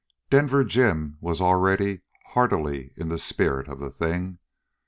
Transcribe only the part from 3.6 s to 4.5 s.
of the thing.